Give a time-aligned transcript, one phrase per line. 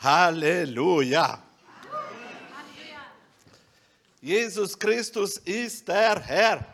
[0.00, 1.42] Halleluja.
[4.22, 6.64] Jesus Christus ist der Herr.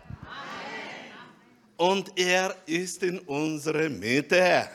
[1.76, 4.70] Und er ist in unserer Mitte.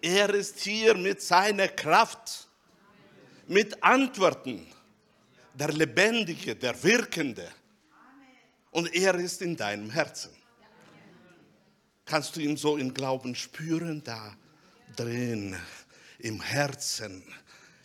[0.00, 2.46] Er ist hier mit seiner Kraft,
[3.48, 4.66] mit Antworten,
[5.54, 7.50] der Lebendige, der Wirkende.
[8.70, 10.30] Und er ist in deinem Herzen.
[12.04, 14.04] Kannst du ihn so im Glauben spüren?
[14.04, 14.36] Da
[14.94, 15.56] drin,
[16.18, 17.22] im Herzen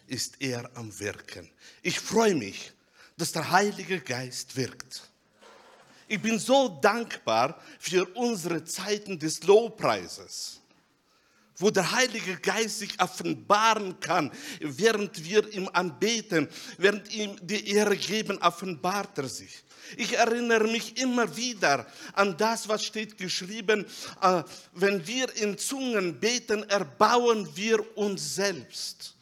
[0.07, 1.49] ist er am Wirken.
[1.81, 2.72] Ich freue mich,
[3.17, 5.09] dass der Heilige Geist wirkt.
[6.08, 10.61] Ich bin so dankbar für unsere Zeiten des Lobpreises
[11.62, 16.48] wo der Heilige Geist sich offenbaren kann, während wir ihm anbeten,
[16.78, 19.64] während ihm die Ehre geben, offenbart er sich.
[19.98, 23.86] Ich erinnere mich immer wieder an das, was steht geschrieben,
[24.22, 24.44] äh,
[24.74, 29.16] wenn wir in Zungen beten, erbauen wir uns selbst.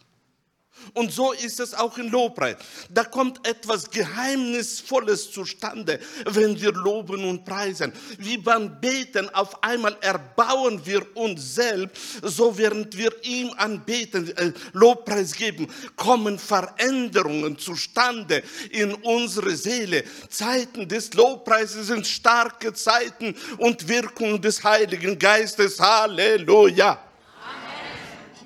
[0.94, 2.58] Und so ist es auch in Lobpreis.
[2.90, 7.94] Da kommt etwas Geheimnisvolles zustande, wenn wir loben und preisen.
[8.18, 14.52] Wie beim Beten auf einmal erbauen wir uns selbst, so während wir ihm anbeten, äh,
[14.74, 20.04] Lobpreis geben, kommen Veränderungen zustande in unsere Seele.
[20.30, 25.80] Zeiten des Lobpreises sind starke Zeiten und Wirkung des Heiligen Geistes.
[25.80, 27.09] Halleluja.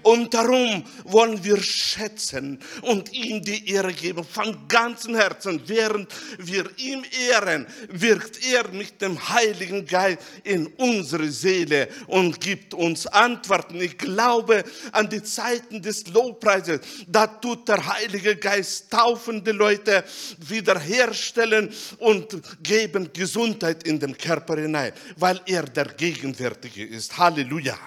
[0.03, 5.61] Und darum wollen wir schätzen und ihm die Ehre geben von ganzem Herzen.
[5.65, 12.73] Während wir ihm ehren, wirkt er mit dem Heiligen Geist in unsere Seele und gibt
[12.73, 13.79] uns Antworten.
[13.81, 16.81] Ich glaube an die Zeiten des Lobpreises.
[17.07, 20.03] Da tut der Heilige Geist taufende Leute
[20.38, 27.17] wiederherstellen und geben Gesundheit in den Körper hinein, weil er der Gegenwärtige ist.
[27.17, 27.77] Halleluja.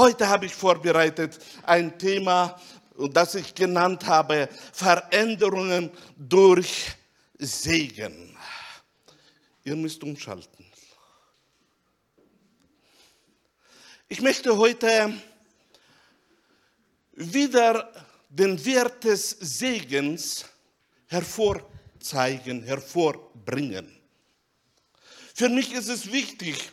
[0.00, 2.58] Heute habe ich vorbereitet ein Thema,
[3.12, 6.86] das ich genannt habe, Veränderungen durch
[7.36, 8.34] Segen.
[9.62, 10.64] Ihr müsst umschalten.
[14.08, 15.12] Ich möchte heute
[17.12, 17.92] wieder
[18.30, 20.46] den Wert des Segens
[21.08, 24.00] hervorzeigen, hervorbringen.
[25.34, 26.70] Für mich ist es wichtig,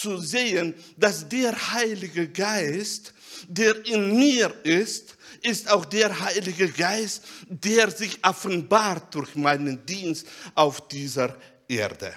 [0.00, 3.12] zu sehen, dass der Heilige Geist,
[3.48, 10.26] der in mir ist, ist auch der Heilige Geist, der sich offenbart durch meinen Dienst
[10.54, 11.36] auf dieser
[11.68, 12.14] Erde.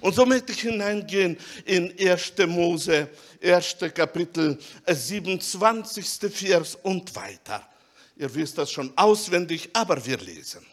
[0.00, 2.32] Und so möchte ich hineingehen in 1.
[2.48, 3.08] Mose,
[3.42, 3.76] 1.
[3.94, 6.04] Kapitel, 27.
[6.32, 7.66] Vers und weiter.
[8.16, 10.64] Ihr wisst das schon auswendig, aber wir lesen.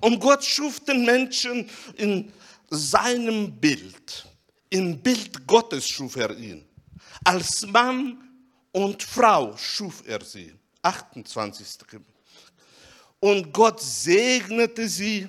[0.00, 2.32] Und Gott schuf den Menschen in
[2.70, 4.26] seinem Bild.
[4.70, 6.66] Im Bild Gottes schuf er ihn.
[7.24, 8.18] Als Mann
[8.72, 10.54] und Frau schuf er sie.
[10.82, 11.66] 28.
[13.20, 15.28] Und Gott segnete sie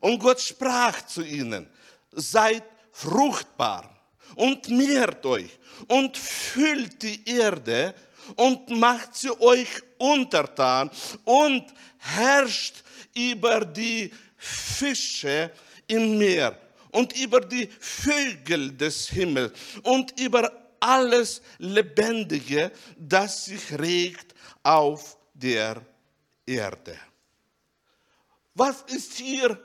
[0.00, 1.68] und Gott sprach zu ihnen,
[2.12, 3.94] seid fruchtbar
[4.36, 7.94] und mehrt euch und füllt die Erde
[8.36, 10.90] und macht sie euch untertan
[11.24, 11.66] und
[11.98, 12.82] herrscht
[13.14, 15.50] über die Fische
[15.86, 16.58] im Meer
[16.92, 19.52] und über die Vögel des Himmels
[19.82, 25.84] und über alles Lebendige, das sich regt auf der
[26.46, 26.96] Erde.
[28.54, 29.58] Was ist hier?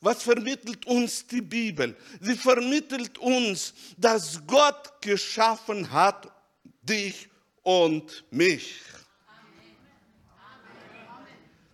[0.00, 1.96] Was vermittelt uns die Bibel?
[2.20, 6.28] Sie vermittelt uns, dass Gott geschaffen hat,
[6.82, 7.28] dich
[7.62, 8.80] und mich.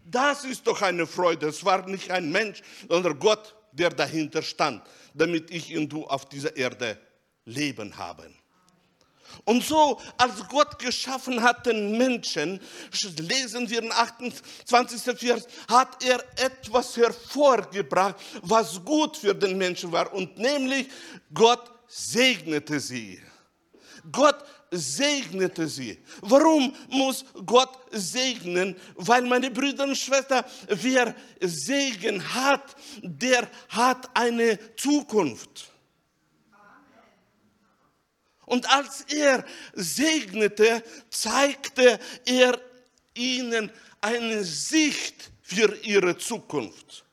[0.05, 1.49] Das ist doch eine Freude.
[1.49, 4.83] Es war nicht ein Mensch, sondern Gott der dahinter stand,
[5.15, 6.99] damit ich und du auf dieser Erde
[7.45, 8.35] Leben haben.
[9.45, 12.61] Und so, als Gott geschaffen hat den Menschen,
[13.19, 15.19] lesen wir in 28.
[15.19, 20.13] Vers, hat er etwas hervorgebracht, was gut für den Menschen war.
[20.13, 20.89] Und nämlich,
[21.33, 23.21] Gott segnete sie.
[24.11, 25.99] Gott segnete sie.
[26.21, 28.77] Warum muss Gott segnen?
[28.97, 35.73] Weil meine Brüder und Schwestern, wer Segen hat, der hat eine Zukunft.
[38.47, 39.45] Und als er
[39.75, 42.59] segnete, zeigte er
[43.15, 47.05] ihnen eine Sicht für ihre Zukunft.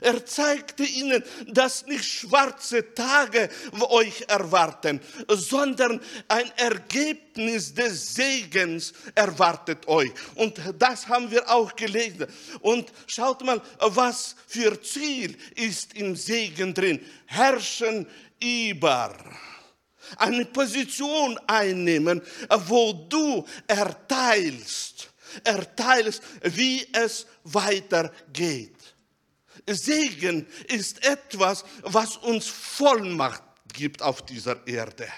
[0.00, 3.48] Er zeigte ihnen, dass nicht schwarze Tage
[3.88, 10.12] euch erwarten, sondern ein Ergebnis des Segens erwartet euch.
[10.34, 12.26] Und das haben wir auch gelesen.
[12.60, 17.00] Und schaut mal, was für Ziel ist im Segen drin.
[17.26, 18.06] Herrschen
[18.42, 19.14] über
[20.18, 22.22] eine Position einnehmen,
[22.66, 25.10] wo du erteilst,
[25.42, 28.76] erteilst, wie es weitergeht.
[29.68, 35.08] Segen ist etwas, was uns Vollmacht gibt auf dieser Erde.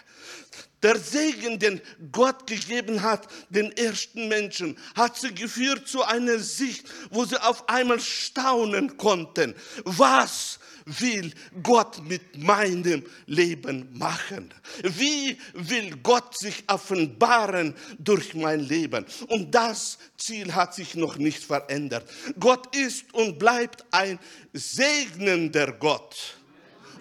[0.82, 1.80] Der Segen, den
[2.12, 7.68] Gott gegeben hat, den ersten Menschen, hat sie geführt zu einer Sicht, wo sie auf
[7.68, 9.54] einmal staunen konnten.
[9.84, 14.54] Was will Gott mit meinem Leben machen?
[14.82, 19.04] Wie will Gott sich offenbaren durch mein Leben?
[19.28, 22.08] Und das Ziel hat sich noch nicht verändert.
[22.38, 24.18] Gott ist und bleibt ein
[24.52, 26.36] segnender Gott.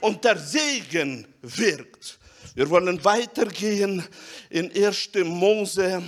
[0.02, 2.20] Und der Segen wirkt.
[2.56, 4.04] Wir wollen weitergehen
[4.50, 5.10] in 1.
[5.26, 6.02] Mose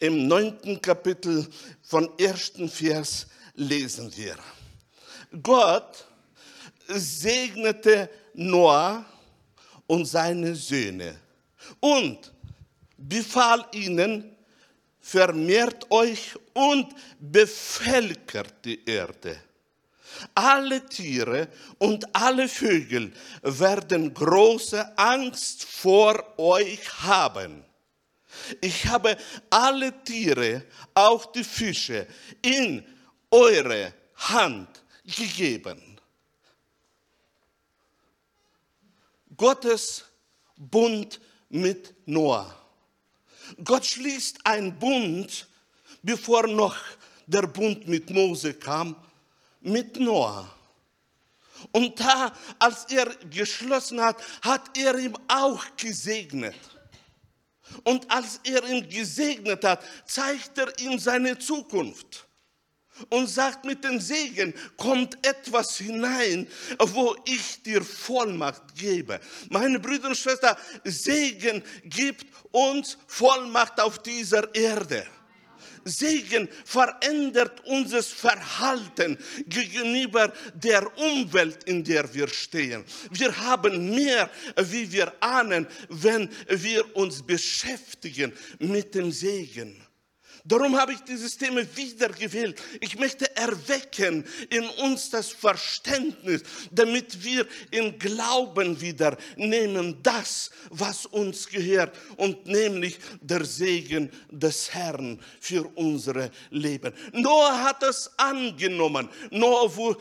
[0.00, 1.46] im neunten Kapitel
[1.82, 4.36] von ersten Vers lesen wir.
[5.42, 6.09] Gott
[6.94, 9.04] segnete Noah
[9.86, 11.18] und seine Söhne
[11.80, 12.32] und
[12.96, 14.36] befahl ihnen,
[15.00, 19.36] vermehrt euch und bevölkert die Erde.
[20.34, 21.48] Alle Tiere
[21.78, 27.64] und alle Vögel werden große Angst vor euch haben.
[28.60, 29.16] Ich habe
[29.48, 30.64] alle Tiere,
[30.94, 32.06] auch die Fische,
[32.42, 32.84] in
[33.30, 34.68] eure Hand
[35.04, 35.89] gegeben.
[39.40, 40.04] Gottes
[40.54, 42.54] Bund mit Noah.
[43.64, 45.48] Gott schließt einen Bund,
[46.02, 46.76] bevor noch
[47.26, 48.94] der Bund mit Mose kam,
[49.62, 50.46] mit Noah.
[51.72, 56.60] Und da, als er geschlossen hat, hat er ihm auch gesegnet.
[57.84, 62.26] Und als er ihn gesegnet hat, zeigt er ihm seine Zukunft
[63.08, 66.46] und sagt, mit dem Segen kommt etwas hinein,
[66.78, 69.20] wo ich dir Vollmacht gebe.
[69.48, 75.06] Meine Brüder und Schwestern, Segen gibt uns Vollmacht auf dieser Erde.
[75.84, 82.84] Segen verändert unser Verhalten gegenüber der Umwelt, in der wir stehen.
[83.10, 89.86] Wir haben mehr, wie wir ahnen, wenn wir uns beschäftigen mit dem Segen.
[90.50, 92.60] Darum habe ich dieses Thema wieder gewählt.
[92.80, 96.42] Ich möchte erwecken in uns das Verständnis,
[96.72, 104.74] damit wir im Glauben wieder nehmen das, was uns gehört, und nämlich der Segen des
[104.74, 106.92] Herrn für unsere Leben.
[107.12, 109.08] Noah hat es angenommen.
[109.30, 109.96] Noah,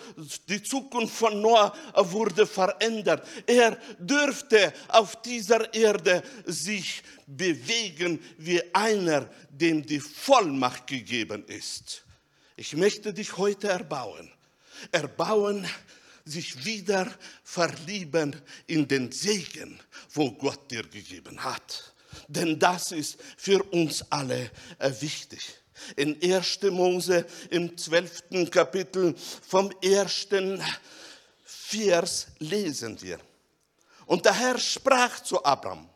[0.48, 3.24] die Zukunft von Noah wurde verändert.
[3.46, 12.04] Er dürfte auf dieser Erde sich bewegen wie einer, dem die Vollmacht gegeben ist.
[12.56, 14.32] Ich möchte dich heute erbauen.
[14.92, 15.68] Erbauen,
[16.26, 17.12] sich wieder
[17.44, 18.36] verlieben
[18.68, 19.80] in den Segen,
[20.14, 21.94] wo Gott dir gegeben hat.
[22.28, 25.42] Denn das ist für uns alle äh, wichtig.
[25.96, 26.62] In 1.
[26.64, 28.50] Mose im 12.
[28.52, 29.16] Kapitel
[29.48, 30.62] vom ersten
[31.44, 33.20] Vers lesen wir.
[34.06, 35.89] Und der Herr sprach zu Abraham,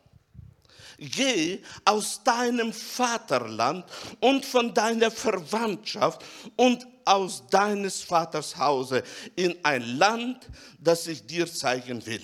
[0.98, 3.84] geh aus deinem Vaterland
[4.20, 6.24] und von deiner Verwandtschaft
[6.56, 9.02] und aus deines Vaters Hause
[9.36, 10.48] in ein Land,
[10.78, 12.22] das ich dir zeigen will.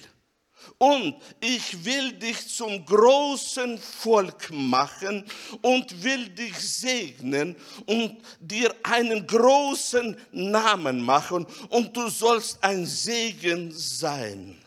[0.78, 5.24] Und ich will dich zum großen Volk machen
[5.62, 13.72] und will dich segnen und dir einen großen Namen machen und du sollst ein Segen
[13.72, 14.58] sein.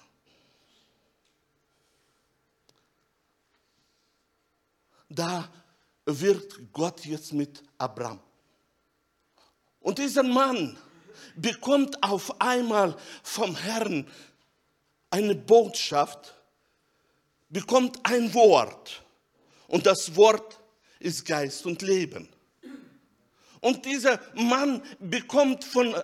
[5.16, 5.50] Da
[6.06, 8.20] wird Gott jetzt mit Abraham.
[9.80, 10.78] Und dieser Mann
[11.36, 14.08] bekommt auf einmal vom Herrn
[15.10, 16.34] eine Botschaft,
[17.50, 19.04] bekommt ein Wort.
[19.68, 20.60] Und das Wort
[21.00, 22.33] ist Geist und Leben.
[23.64, 26.02] Und dieser Mann bekommt von, äh,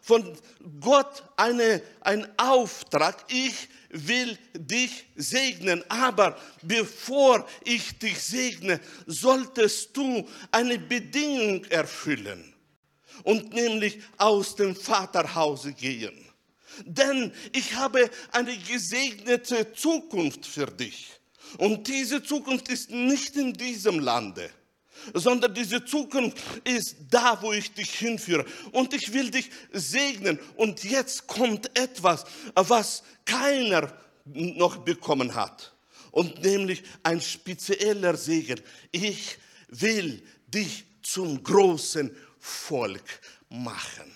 [0.00, 0.32] von
[0.78, 3.24] Gott eine, einen Auftrag.
[3.28, 12.54] Ich will dich segnen, aber bevor ich dich segne, solltest du eine Bedingung erfüllen
[13.24, 16.24] und nämlich aus dem Vaterhause gehen.
[16.84, 21.08] Denn ich habe eine gesegnete Zukunft für dich.
[21.58, 24.48] Und diese Zukunft ist nicht in diesem Lande
[25.14, 28.44] sondern diese Zukunft ist da, wo ich dich hinführe.
[28.72, 30.38] Und ich will dich segnen.
[30.56, 33.92] Und jetzt kommt etwas, was keiner
[34.24, 35.72] noch bekommen hat.
[36.10, 38.60] Und nämlich ein spezieller Segen.
[38.90, 39.38] Ich
[39.68, 44.12] will dich zum großen Volk machen.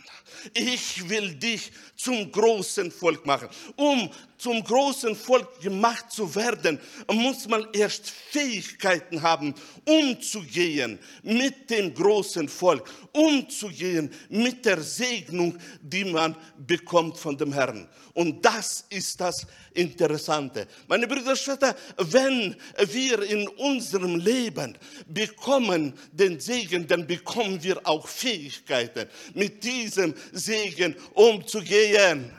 [0.53, 4.11] Ich will dich zum großen Volk machen, um
[4.45, 6.79] zum großen Volk gemacht zu werden,
[7.11, 9.55] muss man erst Fähigkeiten haben,
[9.87, 17.89] umzugehen mit dem großen Volk, umzugehen mit der Segnung, die man bekommt von dem Herrn.
[18.13, 20.69] Und das ist das Interessante.
[20.89, 22.55] Meine Brüder und Schwestern, wenn
[22.89, 30.95] wir in unserem Leben bekommen den Segen, dann bekommen wir auch Fähigkeiten, mit diesem Segen
[31.15, 32.31] umzugehen.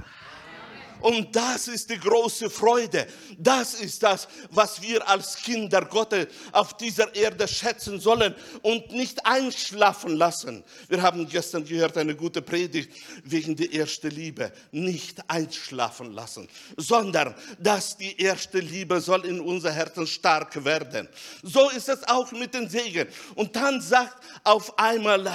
[1.01, 3.07] Und das ist die große Freude.
[3.37, 9.25] Das ist das, was wir als Kinder Gottes auf dieser Erde schätzen sollen und nicht
[9.25, 10.63] einschlafen lassen.
[10.87, 12.91] Wir haben gestern gehört eine gute Predigt
[13.23, 14.51] wegen der ersten Liebe.
[14.71, 16.47] Nicht einschlafen lassen,
[16.77, 21.07] sondern dass die erste Liebe soll in unser Herzen stark werden.
[21.43, 23.07] So ist es auch mit den Segen.
[23.35, 25.31] Und dann sagt auf einmal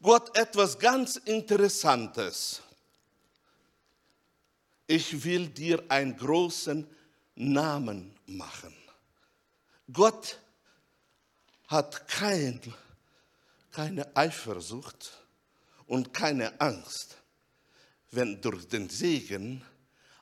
[0.00, 2.60] Gott etwas ganz Interessantes
[4.86, 6.86] ich will dir einen großen
[7.36, 8.74] Namen machen.
[9.92, 10.38] Gott
[11.68, 12.60] hat kein,
[13.70, 15.12] keine Eifersucht
[15.86, 17.16] und keine Angst,
[18.10, 19.62] wenn durch den Segen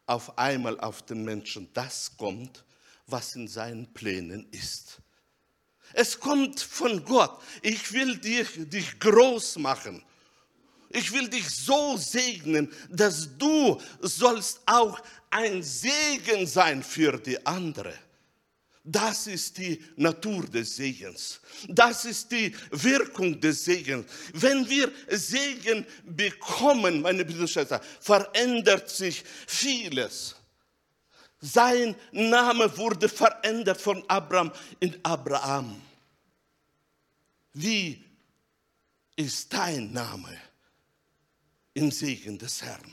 [0.07, 2.65] auf einmal auf den Menschen das kommt,
[3.07, 4.99] was in seinen Plänen ist.
[5.93, 7.41] Es kommt von Gott.
[7.61, 10.03] Ich will dich, dich groß machen
[10.93, 17.95] ich will dich so segnen, dass du sollst auch ein Segen sein für die andere.
[18.85, 21.41] Das ist die Natur des Segens.
[21.69, 24.07] Das ist die Wirkung des Segens.
[24.33, 30.35] Wenn wir Segen bekommen, meine Brüder verändert sich vieles.
[31.41, 35.81] Sein Name wurde verändert von Abraham in Abraham.
[37.53, 38.03] Wie
[39.17, 40.37] ist dein Name?
[41.75, 42.93] Im Segen des Herrn.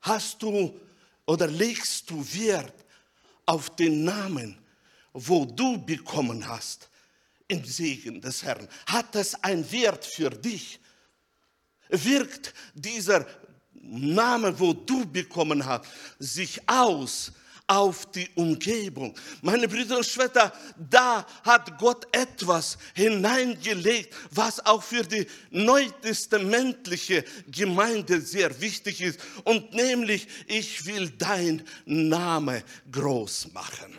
[0.00, 0.78] Hast du
[1.26, 2.74] oder legst du Wert
[3.46, 4.58] auf den Namen,
[5.12, 6.88] wo du bekommen hast,
[7.48, 8.68] im Segen des Herrn?
[8.86, 10.80] Hat es einen Wert für dich?
[11.88, 13.26] Wirkt dieser
[13.72, 15.86] Name, wo du bekommen hast,
[16.18, 17.32] sich aus
[17.68, 19.14] auf die Umgebung.
[19.42, 20.50] Meine Brüder und Schwestern,
[20.90, 29.20] da hat Gott etwas hineingelegt, was auch für die neutestamentliche Gemeinde sehr wichtig ist.
[29.44, 33.94] Und nämlich, ich will dein Name groß machen.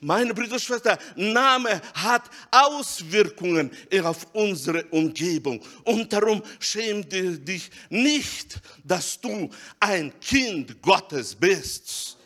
[0.00, 3.70] Meine Brüder und Schwestern, Name hat Auswirkungen
[4.02, 5.60] auf unsere Umgebung.
[5.84, 12.16] Und darum schäm dich nicht, dass du ein Kind Gottes bist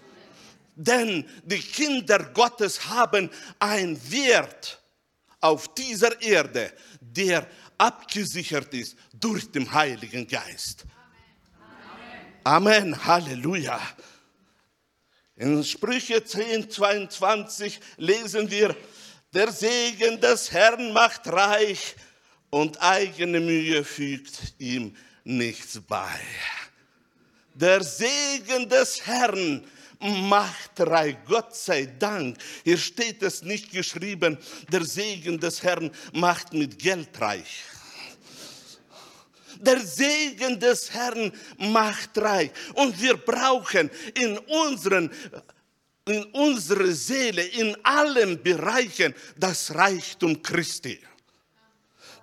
[0.76, 4.80] denn die Kinder Gottes haben einen Wert
[5.40, 7.46] auf dieser Erde, der
[7.78, 10.84] abgesichert ist durch den Heiligen Geist.
[12.44, 12.92] Amen.
[12.92, 13.04] Amen.
[13.04, 13.80] Halleluja.
[15.36, 18.76] In Sprüche 10, 22 lesen wir,
[19.32, 21.96] der Segen des Herrn macht reich
[22.50, 26.20] und eigene Mühe fügt ihm nichts bei.
[27.54, 29.66] Der Segen des Herrn
[30.04, 31.16] macht reich.
[31.26, 32.36] Gott sei Dank.
[32.62, 34.38] Hier steht es nicht geschrieben,
[34.70, 37.64] der Segen des Herrn macht mit Geld reich.
[39.60, 42.50] Der Segen des Herrn macht reich.
[42.74, 45.10] Und wir brauchen in unseren
[46.06, 51.00] in unserer Seele, in allen Bereichen das Reichtum Christi.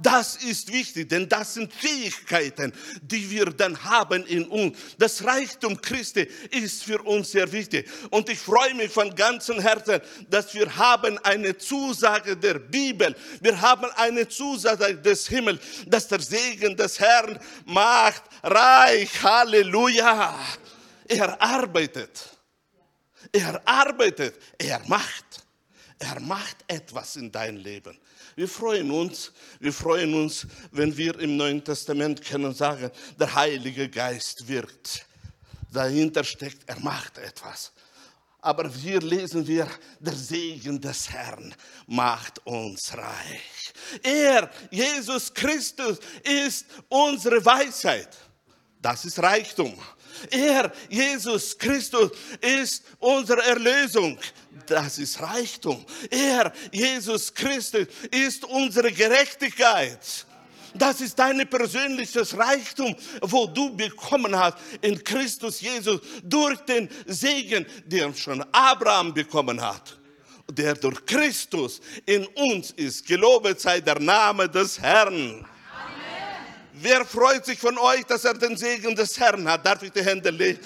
[0.01, 4.77] Das ist wichtig, denn das sind Fähigkeiten, die wir dann haben in uns.
[4.97, 7.89] Das Reichtum Christi ist für uns sehr wichtig.
[8.09, 13.15] Und ich freue mich von ganzem Herzen, dass wir haben eine Zusage der Bibel.
[13.41, 19.21] Wir haben eine Zusage des Himmels, dass der Segen des Herrn macht reich.
[19.21, 20.35] Halleluja.
[21.07, 22.29] Er arbeitet.
[23.31, 24.35] Er arbeitet.
[24.57, 25.45] Er macht.
[25.99, 27.97] Er macht etwas in dein Leben.
[28.35, 33.89] Wir freuen uns, wir freuen uns, wenn wir im Neuen Testament können sagen, der Heilige
[33.89, 35.05] Geist wirkt.
[35.71, 37.71] Dahinter steckt, er macht etwas.
[38.41, 39.67] Aber hier lesen wir,
[39.99, 41.53] der Segen des Herrn
[41.85, 43.73] macht uns reich.
[44.01, 48.09] Er, Jesus Christus, ist unsere Weisheit.
[48.81, 49.77] Das ist Reichtum.
[50.29, 54.17] Er, Jesus Christus, ist unsere Erlösung.
[54.65, 55.85] Das ist Reichtum.
[56.09, 60.25] Er, Jesus Christus, ist unsere Gerechtigkeit.
[60.73, 67.65] Das ist dein persönliches Reichtum, wo du bekommen hast in Christus Jesus durch den Segen,
[67.85, 69.97] den schon Abraham bekommen hat
[70.51, 73.05] der durch Christus in uns ist.
[73.05, 75.45] Gelobet sei der Name des Herrn.
[76.73, 79.65] Wer freut sich von euch, dass er den Segen des Herrn hat?
[79.65, 80.59] Darf ich die Hände legen?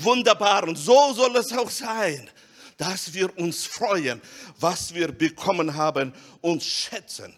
[0.00, 0.64] wunderbar.
[0.64, 2.30] Und so soll es auch sein,
[2.76, 4.20] dass wir uns freuen,
[4.58, 7.34] was wir bekommen haben und schätzen.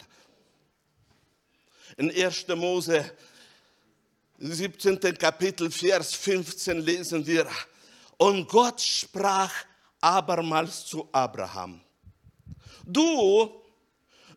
[1.97, 2.47] In 1.
[2.49, 3.11] Mose
[4.39, 4.99] 17.
[5.17, 7.47] Kapitel, Vers 15 lesen wir,
[8.17, 9.51] und Gott sprach
[9.99, 11.81] abermals zu Abraham,
[12.85, 13.63] du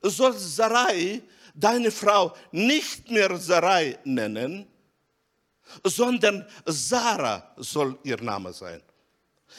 [0.02, 1.22] sollst Sarai,
[1.54, 4.66] deine Frau, nicht mehr Sarai nennen,
[5.84, 8.82] sondern Sarah soll ihr Name sein.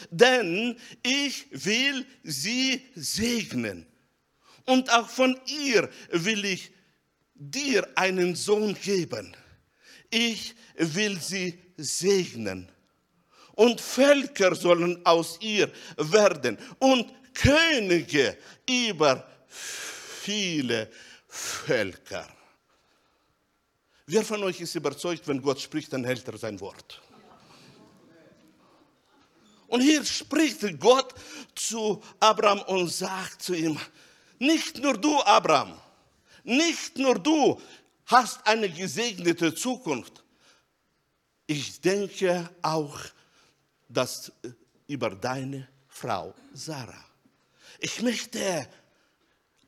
[0.10, 3.86] Denn ich will sie segnen.
[4.66, 6.72] Und auch von ihr will ich
[7.34, 9.36] dir einen Sohn geben.
[10.10, 12.70] Ich will sie segnen.
[13.54, 20.90] Und Völker sollen aus ihr werden und Könige über viele
[21.32, 22.28] Völker.
[24.06, 27.02] Wer von euch ist überzeugt, wenn Gott spricht, dann hält er sein Wort?
[29.68, 31.14] Und hier spricht Gott
[31.56, 33.80] zu Abraham und sagt zu ihm,
[34.40, 35.80] nicht nur du, Abraham,
[36.44, 37.62] nicht nur du
[38.08, 40.22] hast eine gesegnete Zukunft.
[41.48, 43.00] Ich denke auch
[43.88, 44.50] dass, äh,
[44.88, 47.06] über deine Frau Sarah.
[47.80, 48.68] Ich möchte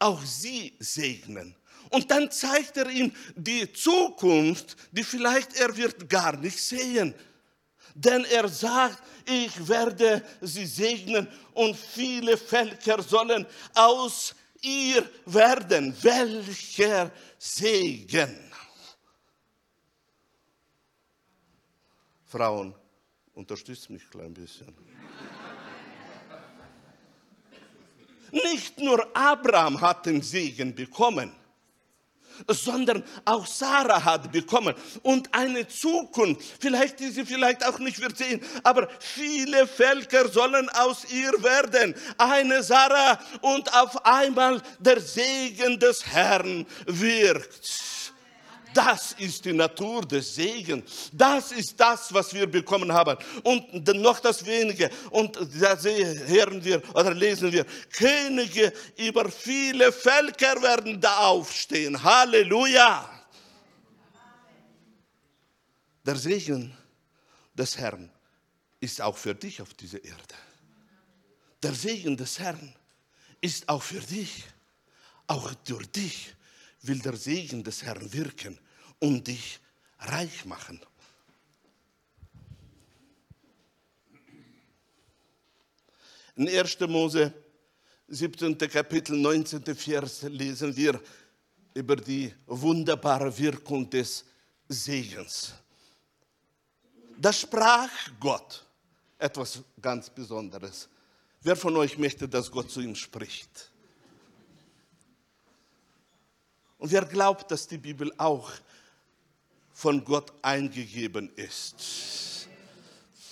[0.03, 1.55] auch sie segnen.
[1.89, 7.13] Und dann zeigt er ihm die Zukunft, die vielleicht er wird gar nicht sehen.
[7.93, 13.45] Denn er sagt, ich werde sie segnen und viele Völker sollen
[13.75, 15.95] aus ihr werden.
[16.01, 18.51] Welcher Segen.
[22.25, 22.73] Frauen,
[23.35, 24.75] unterstützt mich ein klein bisschen.
[28.33, 31.31] Nicht nur Abraham hat den Segen bekommen,
[32.47, 34.73] sondern auch Sarah hat bekommen
[35.03, 36.41] und eine Zukunft.
[36.59, 41.93] Vielleicht die sie vielleicht auch nicht wird sehen, aber viele Völker sollen aus ihr werden.
[42.17, 47.92] Eine Sarah und auf einmal der Segen des Herrn wirkt.
[48.73, 51.09] Das ist die Natur des Segens.
[51.11, 53.17] Das ist das, was wir bekommen haben.
[53.43, 54.89] Und noch das wenige.
[55.11, 62.01] Und da hören wir oder lesen wir, Könige über viele Völker werden da aufstehen.
[62.01, 63.09] Halleluja.
[66.05, 66.75] Der Segen
[67.53, 68.09] des Herrn
[68.79, 70.35] ist auch für dich auf dieser Erde.
[71.61, 72.75] Der Segen des Herrn
[73.39, 74.43] ist auch für dich.
[75.27, 76.35] Auch durch dich
[76.81, 78.59] will der Segen des Herrn wirken
[79.03, 79.59] und dich
[79.99, 80.79] reich machen.
[86.37, 86.79] In 1.
[86.87, 87.33] Mose
[88.07, 88.57] 17.
[88.57, 89.75] Kapitel 19.
[89.75, 91.01] Vers lesen wir
[91.73, 94.23] über die wunderbare Wirkung des
[94.69, 95.53] Segens.
[97.17, 98.65] Da sprach Gott
[99.17, 100.87] etwas ganz Besonderes.
[101.41, 103.69] Wer von euch möchte, dass Gott zu ihm spricht?
[106.77, 108.49] Und wer glaubt, dass die Bibel auch
[109.73, 112.47] von Gott eingegeben ist.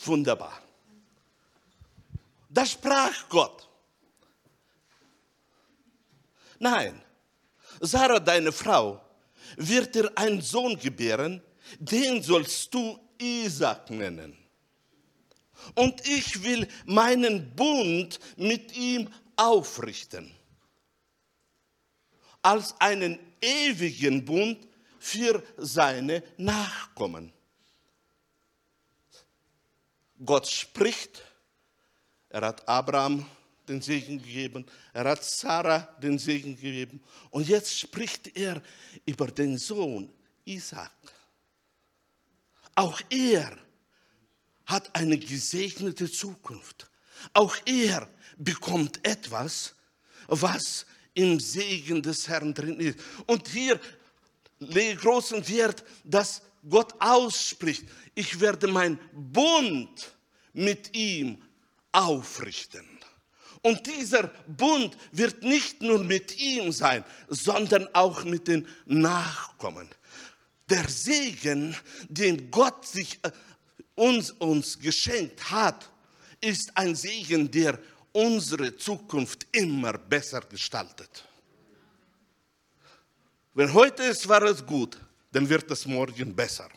[0.05, 0.61] Wunderbar.
[2.49, 3.69] Da sprach Gott.
[6.59, 7.01] Nein,
[7.79, 9.01] Sarah, deine Frau,
[9.55, 11.41] wird dir einen Sohn gebären,
[11.79, 14.37] den sollst du Isaac nennen.
[15.75, 20.31] Und ich will meinen Bund mit ihm aufrichten.
[22.41, 24.67] Als einen ewigen Bund,
[25.01, 27.33] für seine Nachkommen.
[30.23, 31.23] Gott spricht,
[32.29, 33.25] er hat Abraham
[33.67, 38.61] den Segen gegeben, er hat Sarah den Segen gegeben und jetzt spricht er
[39.03, 40.13] über den Sohn
[40.45, 40.91] Isaac.
[42.75, 43.57] Auch er
[44.67, 46.91] hat eine gesegnete Zukunft.
[47.33, 49.73] Auch er bekommt etwas,
[50.27, 50.85] was
[51.15, 52.99] im Segen des Herrn drin ist.
[53.25, 53.79] Und hier
[54.61, 60.15] lege großen Wert, dass Gott ausspricht, ich werde mein Bund
[60.53, 61.41] mit ihm
[61.91, 62.87] aufrichten.
[63.63, 69.87] Und dieser Bund wird nicht nur mit ihm sein, sondern auch mit den Nachkommen.
[70.69, 71.75] Der Segen,
[72.07, 73.31] den Gott sich, äh,
[73.95, 75.89] uns, uns geschenkt hat,
[76.39, 77.77] ist ein Segen, der
[78.13, 81.25] unsere Zukunft immer besser gestaltet.
[83.53, 84.97] Wenn heute ist, war es gut,
[85.31, 86.69] dann wird es morgen besser.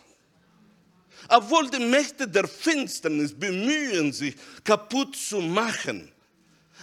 [1.29, 6.13] Obwohl die Mächte der Finsternis bemühen sich, kaputt zu machen,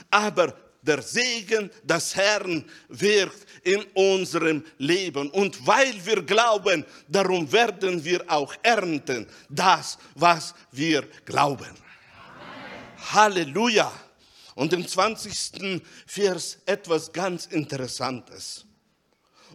[0.10, 5.30] aber der Segen des Herrn wirkt in unserem Leben.
[5.30, 11.66] Und weil wir glauben, darum werden wir auch ernten, das, was wir glauben.
[11.66, 13.14] Amen.
[13.14, 13.92] Halleluja.
[14.56, 15.82] Und im 20.
[16.08, 18.66] Vers etwas ganz Interessantes.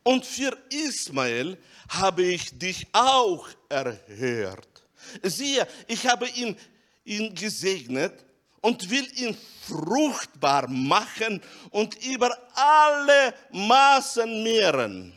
[0.06, 4.88] Und für Ismael habe ich dich auch erhört.
[5.24, 6.56] Siehe, ich habe ihn,
[7.04, 8.24] ihn gesegnet
[8.60, 15.12] und will ihn fruchtbar machen und über alle Maßen mehren.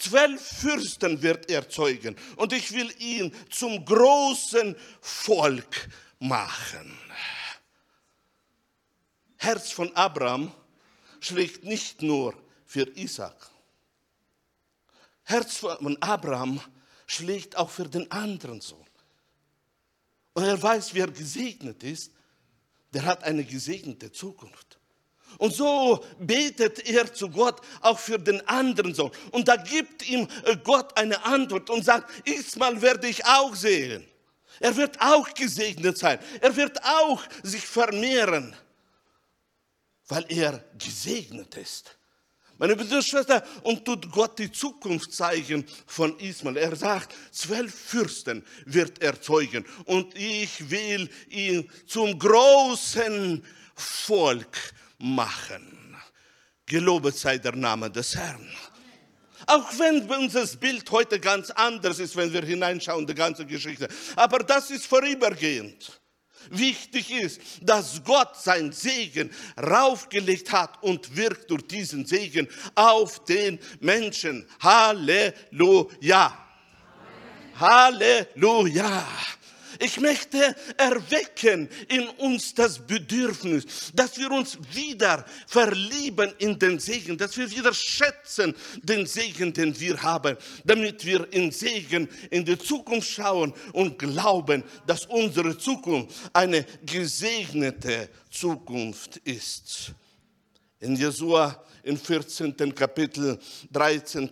[0.00, 5.88] Zwölf Fürsten wird er zeugen und ich will ihn zum großen Volk
[6.20, 6.96] machen.
[9.38, 10.52] Herz von Abraham
[11.18, 13.57] schlägt nicht nur für Isaac.
[15.28, 16.60] Herz von Abraham
[17.06, 18.86] schlägt auch für den anderen Sohn.
[20.34, 22.12] Und er weiß, wer gesegnet ist,
[22.92, 24.78] der hat eine gesegnete Zukunft.
[25.36, 29.10] Und so betet er zu Gott auch für den anderen Sohn.
[29.30, 34.06] Und da gibt ihm äh, Gott eine Antwort und sagt, Ismael werde ich auch sehen.
[34.60, 36.18] Er wird auch gesegnet sein.
[36.40, 38.56] Er wird auch sich vermehren
[40.08, 41.97] weil er gesegnet ist.
[42.58, 46.56] Meine Brüder und Schwestern, und tut Gott die Zukunft zeigen von Ismael.
[46.56, 53.44] Er sagt, zwölf Fürsten wird er zeugen und ich will ihn zum großen
[53.76, 55.96] Volk machen.
[56.66, 58.50] Gelobet sei der Name des Herrn.
[59.46, 63.88] Auch wenn unser Bild heute ganz anders ist, wenn wir hineinschauen, die ganze Geschichte.
[64.16, 65.97] Aber das ist vorübergehend.
[66.50, 73.58] Wichtig ist, dass Gott sein Segen raufgelegt hat und wirkt durch diesen Segen auf den
[73.80, 74.46] Menschen.
[74.60, 76.46] Halleluja.
[77.58, 79.06] Halleluja.
[79.78, 87.16] Ich möchte erwecken in uns das Bedürfnis, dass wir uns wieder verlieben in den Segen,
[87.16, 92.58] dass wir wieder schätzen den Segen, den wir haben, damit wir in Segen in die
[92.58, 99.92] Zukunft schauen und glauben, dass unsere Zukunft eine gesegnete Zukunft ist.
[100.80, 102.74] In Jesua im 14.
[102.74, 103.38] Kapitel
[103.72, 104.30] 13.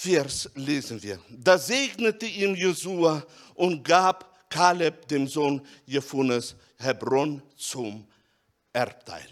[0.00, 1.18] Vers lesen wir.
[1.28, 3.26] Da segnete ihm Jesua
[3.58, 8.06] und gab Kaleb, dem Sohn Jephunes, Hebron zum
[8.72, 9.28] Erbteil.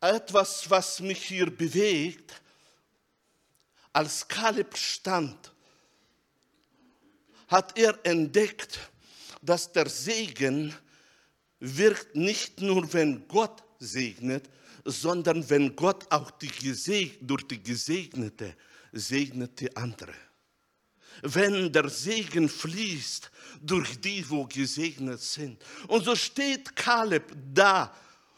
[0.00, 2.40] Etwas, was mich hier bewegt,
[3.92, 5.52] als Kaleb stand,
[7.48, 8.80] hat er entdeckt,
[9.42, 10.74] dass der Segen
[11.60, 14.48] wirkt nicht nur, wenn Gott segnet,
[14.86, 16.48] sondern wenn Gott auch die
[17.20, 18.56] durch die Gesegnete
[18.90, 20.14] segnet die andere.
[21.22, 23.30] Wenn der Segen fließt
[23.62, 25.62] durch die, wo gesegnet sind.
[25.86, 27.94] Und so steht Kaleb da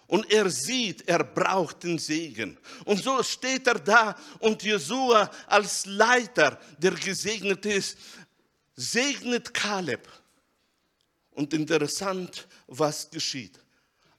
[0.06, 2.58] und er sieht, er braucht den Segen.
[2.84, 7.96] Und so steht er da und Jesua als Leiter, der gesegnet ist,
[8.76, 10.06] segnet Kaleb.
[11.30, 13.58] Und interessant, was geschieht.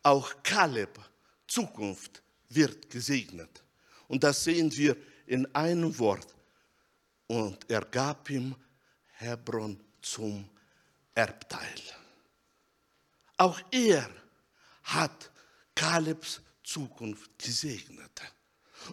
[0.02, 1.00] Auch Kaleb
[1.48, 3.64] Zukunft wird gesegnet.
[4.08, 6.35] Und das sehen wir in einem Wort.
[7.28, 8.56] Und er gab ihm
[9.18, 10.48] Hebron zum
[11.14, 11.82] Erbteil.
[13.38, 14.10] Auch er
[14.84, 15.32] hat
[15.74, 18.22] Kalebs Zukunft gesegnet.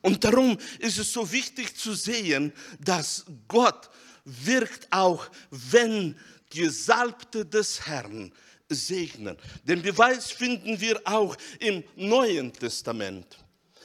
[0.00, 3.90] Und darum ist es so wichtig zu sehen, dass Gott
[4.24, 6.18] wirkt auch, wenn
[6.50, 8.32] Gesalbte des Herrn
[8.68, 9.36] segnen.
[9.64, 13.41] Den Beweis finden wir auch im Neuen Testament.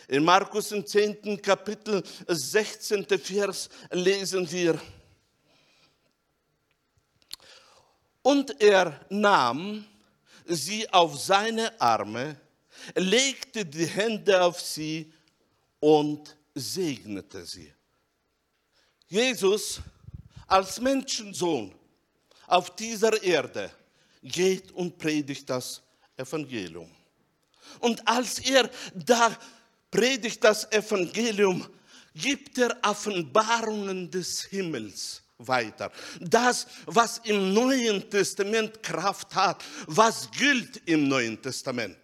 [0.10, 1.42] In Markus im 10.
[1.42, 3.06] Kapitel 16.
[3.20, 4.80] Vers lesen wir,
[8.22, 9.86] und er nahm
[10.46, 12.40] sie auf seine Arme,
[12.96, 15.12] legte die Hände auf sie
[15.82, 17.74] und segnete sie.
[19.10, 19.82] Jesus
[20.48, 21.76] als Menschensohn
[22.48, 23.72] auf dieser Erde
[24.24, 25.82] geht und predigt das
[26.16, 26.90] Evangelium.
[27.80, 29.38] Und als er da
[29.98, 31.66] predigt das Evangelium,
[32.14, 35.92] gibt er Offenbarungen des Himmels weiter.
[36.22, 41.98] Das, was im Neuen Testament Kraft hat, was gilt im Neuen Testament.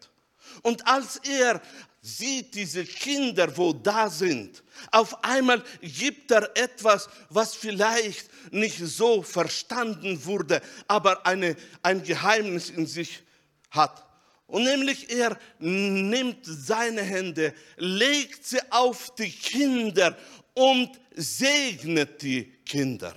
[0.63, 1.62] Und als er
[2.01, 9.21] sieht diese Kinder, wo da sind, auf einmal gibt er etwas, was vielleicht nicht so
[9.21, 13.21] verstanden wurde, aber eine, ein Geheimnis in sich
[13.69, 14.03] hat.
[14.47, 20.17] Und nämlich er nimmt seine Hände, legt sie auf die Kinder
[20.53, 23.15] und segnet die Kinder.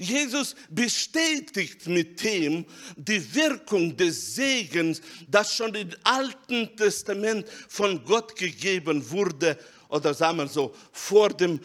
[0.00, 2.64] Jesus bestätigt mit dem
[2.96, 9.58] die Wirkung des Segens, das schon im Alten Testament von Gott gegeben wurde,
[9.90, 11.60] oder sagen wir so, vor dem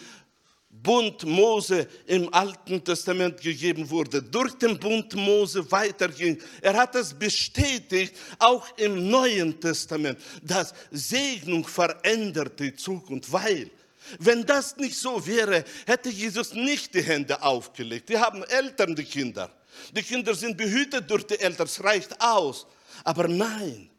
[0.85, 6.39] Bund Mose im Alten Testament gegeben wurde, durch den Bund Mose weiterging.
[6.61, 13.71] Er hat es bestätigt, auch im Neuen Testament, dass Segnung verändert die Zukunft, weil
[14.19, 18.07] wenn das nicht so wäre, hätte Jesus nicht die Hände aufgelegt.
[18.07, 19.51] Wir haben Eltern, die Kinder.
[19.91, 22.67] Die Kinder sind behütet durch die Eltern, es reicht aus.
[23.03, 23.89] Aber nein,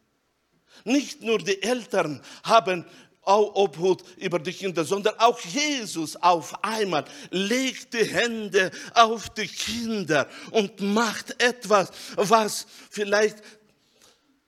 [0.84, 2.84] nicht nur die Eltern haben
[3.26, 10.28] Obhut über die Kinder, sondern auch Jesus auf einmal legt die Hände auf die Kinder
[10.52, 13.42] und macht etwas, was vielleicht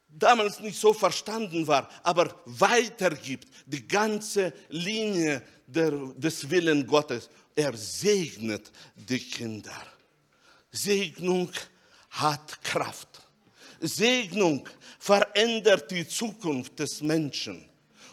[0.08, 7.28] damals nicht so verstanden war, aber weitergibt die ganze Linie der, des Willen Gottes.
[7.54, 9.82] Er segnet die Kinder.
[10.70, 11.50] Segnung
[12.10, 13.08] hat Kraft.
[13.80, 17.67] Segnung verändert die Zukunft des Menschen.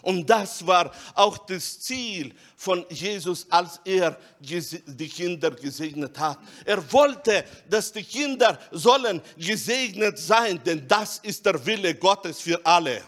[0.06, 6.38] Und das war auch das Ziel von Jesus, als er die Kinder gesegnet hat.
[6.64, 12.64] Er wollte, dass die Kinder sollen gesegnet sein, denn das ist der Wille Gottes für
[12.64, 13.02] alle.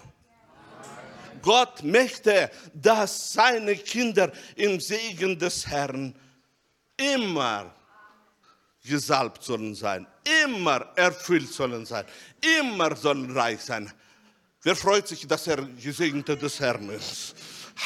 [1.44, 6.16] Gott möchte, dass seine Kinder im Segen des Herrn
[6.98, 7.76] immer
[8.84, 10.08] gesalbt sollen sein,
[10.44, 12.06] immer erfüllt sollen sein,
[12.60, 13.94] immer sollen reich sein.
[14.64, 17.36] Wer freut sich, dass er Gesegneter des Herrn ist?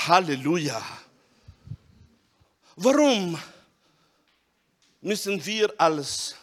[0.07, 0.81] Halleluja.
[2.75, 3.37] Warum
[5.01, 6.35] müssen wir als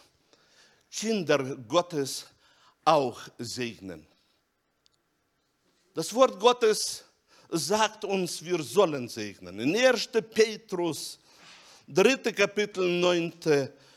[0.91, 2.25] Kinder Gottes
[2.85, 4.05] auch segnen?
[5.93, 7.03] Das Wort Gottes
[7.49, 9.59] sagt uns, wir sollen segnen.
[9.59, 10.09] In 1.
[10.31, 11.19] Petrus,
[11.87, 12.17] 3.
[12.31, 13.33] Kapitel, 9.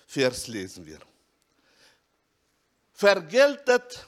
[0.06, 0.98] Vers lesen wir.
[2.92, 4.06] Vergeltet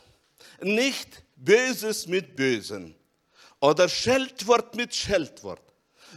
[0.61, 2.95] nicht Böses mit Bösen
[3.61, 5.63] oder Scheldwort mit Scheldwort,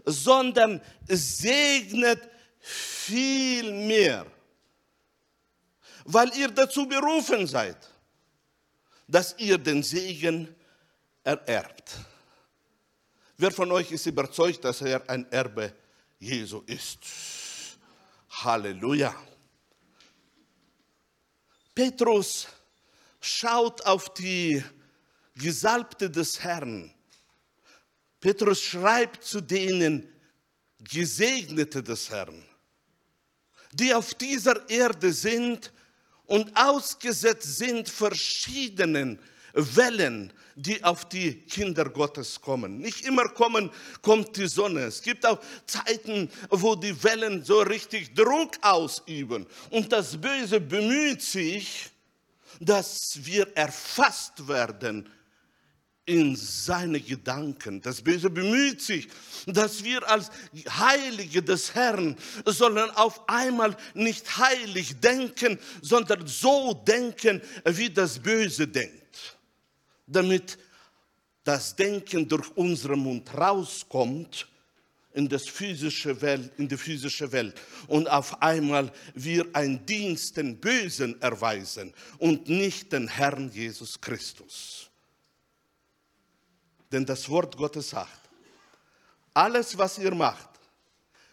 [0.05, 4.25] sondern segnet viel mehr,
[6.05, 7.77] weil ihr dazu berufen seid,
[9.07, 10.53] dass ihr den Segen
[11.23, 11.95] ererbt.
[13.37, 15.73] Wer von euch ist überzeugt, dass er ein Erbe
[16.19, 16.99] Jesu ist?
[18.29, 19.15] Halleluja.
[21.73, 22.47] Petrus
[23.27, 24.63] schaut auf die
[25.35, 26.93] Gesalbte des Herrn.
[28.19, 30.07] Petrus schreibt zu denen
[30.79, 32.43] Gesegnete des Herrn,
[33.71, 35.71] die auf dieser Erde sind
[36.25, 39.19] und ausgesetzt sind verschiedenen
[39.53, 42.79] Wellen, die auf die Kinder Gottes kommen.
[42.79, 44.81] Nicht immer kommen, kommt die Sonne.
[44.81, 49.45] Es gibt auch Zeiten, wo die Wellen so richtig Druck ausüben.
[49.69, 51.91] Und das Böse bemüht sich,
[52.59, 55.09] dass wir erfasst werden
[56.05, 57.81] in seine Gedanken.
[57.81, 59.09] Das Böse bemüht sich,
[59.45, 60.31] dass wir als
[60.69, 62.15] Heilige des Herrn
[62.45, 69.37] sollen auf einmal nicht heilig denken, sondern so denken, wie das Böse denkt.
[70.07, 70.57] Damit
[71.43, 74.47] das Denken durch unseren Mund rauskommt
[75.17, 80.59] in, das physische Welt, in die physische Welt und auf einmal wir einen Dienst den
[80.59, 84.91] Bösen erweisen und nicht den Herrn Jesus Christus.
[86.91, 88.29] Denn das Wort Gottes sagt,
[89.33, 90.49] alles, was ihr macht,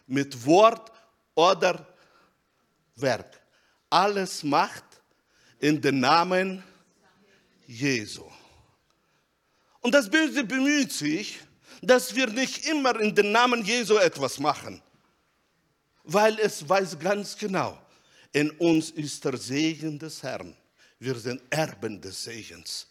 [0.06, 0.90] mit Wort
[1.34, 1.86] oder
[2.96, 3.38] Werk,
[3.90, 4.84] alles macht
[5.58, 6.64] in den Namen
[7.66, 8.24] Jesu.
[9.82, 11.38] Und das Böse bemüht sich,
[11.86, 14.82] dass wir nicht immer in den Namen Jesu etwas machen,
[16.04, 17.78] weil es weiß ganz genau,
[18.32, 20.56] in uns ist der Segen des Herrn.
[20.98, 22.86] Wir sind Erben des Segens.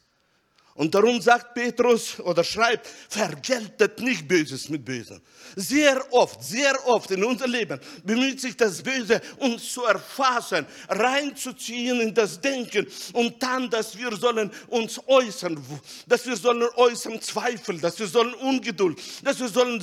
[0.76, 5.22] Und darum sagt Petrus oder schreibt, vergeltet nicht Böses mit Bösem.
[5.56, 12.02] Sehr oft, sehr oft in unserem Leben bemüht sich das Böse, uns zu erfassen, reinzuziehen
[12.02, 15.64] in das Denken und dann, dass wir sollen uns äußern,
[16.08, 19.80] dass wir sollen äußern Zweifel, dass wir sollen Ungeduld, dass wir sollen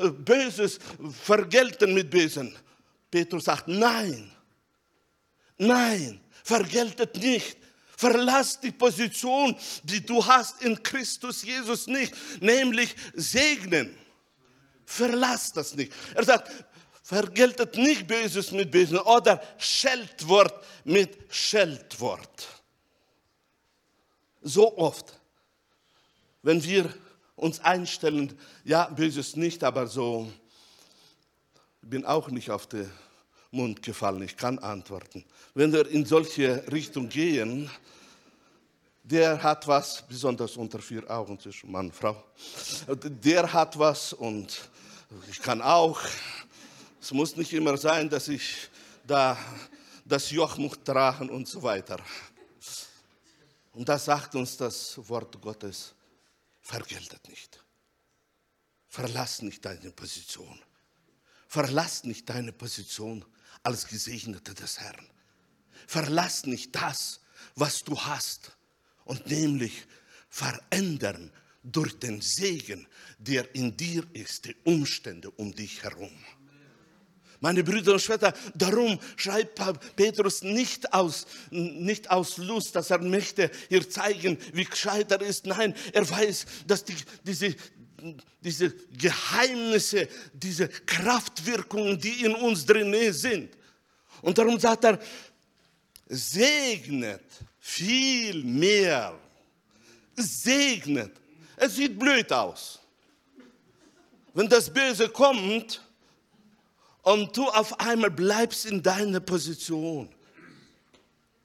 [0.00, 0.80] äh, Böses
[1.22, 2.52] vergelten mit Bösen.
[3.08, 4.32] Petrus sagt, nein,
[5.56, 7.61] nein, vergeltet nicht
[8.02, 12.12] Verlass die Position, die du hast in Christus Jesus nicht,
[12.42, 13.96] nämlich segnen.
[14.84, 15.92] Verlass das nicht.
[16.12, 16.50] Er sagt,
[17.04, 22.48] vergeltet nicht Böses mit Bösen oder Scheldwort mit Scheldwort.
[24.40, 25.16] So oft,
[26.42, 26.92] wenn wir
[27.36, 30.28] uns einstellen, ja, Böses nicht, aber so,
[31.82, 32.90] ich bin auch nicht auf der
[33.52, 34.22] Mund gefallen.
[34.22, 35.24] Ich kann antworten.
[35.54, 37.70] Wenn wir in solche Richtung gehen,
[39.04, 42.24] der hat was, besonders unter vier Augen zwischen Mann und Frau,
[42.88, 44.68] der hat was und
[45.30, 46.00] ich kann auch.
[47.00, 48.70] Es muss nicht immer sein, dass ich
[49.06, 49.36] da
[50.04, 51.98] das Joch muss tragen und so weiter.
[53.72, 55.94] Und da sagt uns das Wort Gottes,
[56.60, 57.62] vergeltet nicht.
[58.88, 60.58] Verlass nicht deine Position.
[61.48, 63.24] Verlass nicht deine Position
[63.62, 65.06] als Gesegneter des Herrn.
[65.86, 67.20] Verlass nicht das,
[67.54, 68.52] was du hast
[69.04, 69.86] und nämlich
[70.28, 71.30] verändern
[71.62, 72.86] durch den Segen,
[73.18, 76.12] der in dir ist, die Umstände um dich herum.
[77.40, 79.60] Meine Brüder und Schwestern, darum schreibt
[79.96, 85.46] Petrus nicht aus, nicht aus Lust, dass er möchte hier zeigen, wie gescheit er ist.
[85.46, 86.94] Nein, er weiß, dass die,
[87.24, 87.56] diese,
[88.40, 93.56] diese Geheimnisse, diese Kraftwirkungen, die in uns drin sind.
[94.20, 94.98] Und darum sagt er,
[96.08, 97.24] segnet
[97.58, 99.18] viel mehr.
[100.16, 101.12] Segnet.
[101.56, 102.80] Es sieht blöd aus.
[104.34, 105.82] Wenn das Böse kommt
[107.02, 110.08] und du auf einmal bleibst in deiner Position.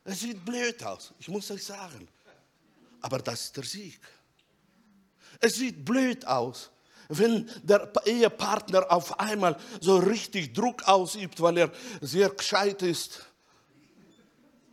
[0.04, 2.08] Es sieht blöd aus, ich muss euch sagen.
[3.02, 4.00] Aber das ist der Sieg.
[5.39, 6.71] Es sieht blöd aus,
[7.10, 11.71] wenn der Ehepartner auf einmal so richtig Druck ausübt, weil er
[12.02, 13.26] sehr gescheit ist.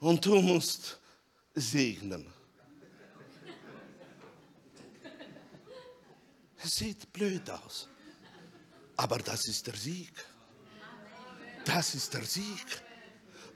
[0.00, 0.98] Und du musst
[1.54, 2.26] segnen.
[6.62, 7.88] Es sieht blöd aus,
[8.96, 10.12] aber das ist der Sieg.
[11.64, 12.82] Das ist der Sieg.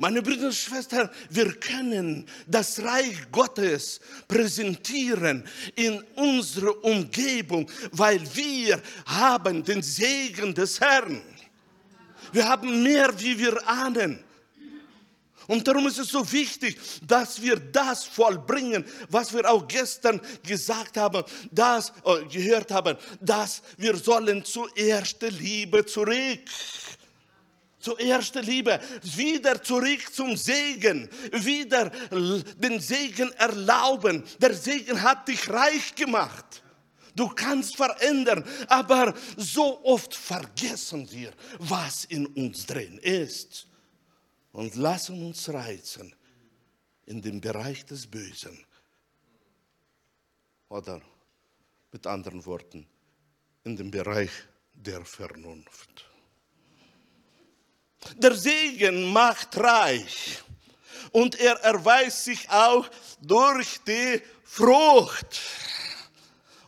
[0.00, 5.42] Meine Brüder und Schwestern, wir können das Reich Gottes präsentieren
[5.74, 11.20] in unserer Umgebung, weil wir haben den Segen des Herrn.
[12.32, 14.22] Wir haben mehr, wie wir ahnen.
[15.48, 20.96] Und darum ist es so wichtig, dass wir das vollbringen, was wir auch gestern gesagt
[20.96, 26.40] haben, das äh, gehört haben, dass wir sollen zur ersten Liebe zurück.
[27.78, 31.90] Zur ersten Liebe, wieder zurück zum Segen, wieder
[32.56, 34.24] den Segen erlauben.
[34.40, 36.62] Der Segen hat dich reich gemacht.
[37.14, 43.66] Du kannst verändern, aber so oft vergessen wir, was in uns drin ist
[44.52, 46.14] und lassen uns reizen
[47.06, 48.64] in den Bereich des Bösen.
[50.68, 51.00] Oder
[51.90, 52.86] mit anderen Worten,
[53.64, 54.30] in den Bereich
[54.74, 56.08] der Vernunft.
[58.16, 60.42] Der Segen macht reich
[61.12, 62.88] und er erweist sich auch
[63.20, 65.40] durch die Frucht.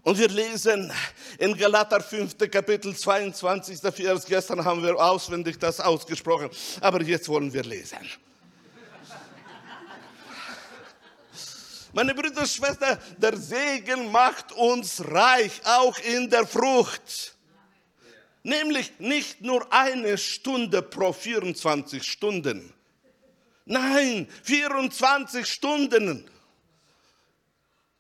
[0.02, 0.92] Und wir lesen
[1.38, 2.36] in Galater 5.
[2.50, 3.80] Kapitel 22.
[3.80, 4.24] Vers.
[4.26, 7.98] Gestern haben wir auswendig das ausgesprochen, aber jetzt wollen wir lesen.
[11.92, 17.34] Meine Brüder und Schwestern, der Segen macht uns reich, auch in der Frucht.
[18.42, 22.72] Nämlich nicht nur eine Stunde pro 24 Stunden.
[23.66, 26.28] Nein, 24 Stunden.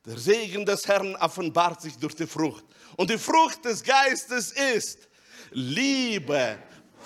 [0.06, 2.64] Der Segen des Herrn offenbart sich durch die Frucht.
[2.96, 5.08] Und die Frucht des Geistes ist
[5.50, 6.58] Liebe,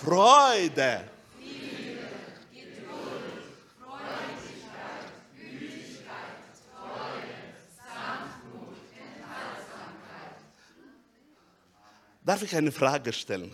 [0.03, 1.05] Freude.
[12.25, 13.53] Darf ich eine Frage stellen?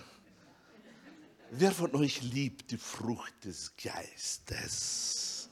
[1.50, 5.48] Wer von euch liebt die Frucht des Geistes?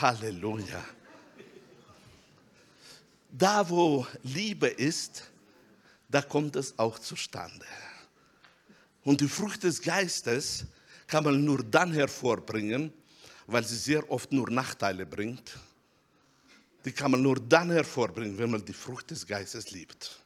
[0.00, 0.84] Halleluja.
[3.32, 5.24] Da, wo Liebe ist,
[6.08, 7.66] da kommt es auch zustande.
[9.02, 10.66] Und die Frucht des Geistes
[11.08, 12.92] kann man nur dann hervorbringen,
[13.48, 15.58] weil sie sehr oft nur Nachteile bringt.
[16.84, 20.22] Die kann man nur dann hervorbringen, wenn man die Frucht des Geistes liebt.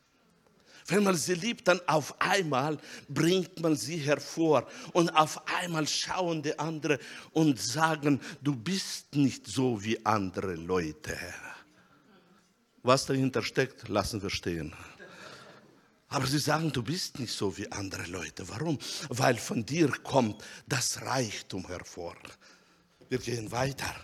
[0.86, 6.42] Wenn man sie liebt, dann auf einmal bringt man sie hervor und auf einmal schauen
[6.42, 6.98] die anderen
[7.32, 11.16] und sagen, du bist nicht so wie andere Leute.
[12.82, 14.74] Was dahinter steckt, lassen wir stehen.
[16.08, 18.46] Aber sie sagen, du bist nicht so wie andere Leute.
[18.48, 18.78] Warum?
[19.08, 22.16] Weil von dir kommt das Reichtum hervor.
[23.08, 23.94] Wir gehen weiter.